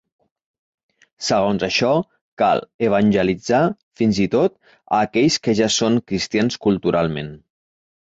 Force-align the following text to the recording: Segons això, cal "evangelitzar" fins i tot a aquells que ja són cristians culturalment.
Segons 1.25 1.65
això, 1.65 1.89
cal 2.41 2.61
"evangelitzar" 2.87 3.59
fins 4.01 4.21
i 4.23 4.25
tot 4.37 4.57
a 4.79 5.03
aquells 5.09 5.37
que 5.45 5.55
ja 5.61 5.69
són 5.77 6.01
cristians 6.13 6.59
culturalment. 6.69 7.31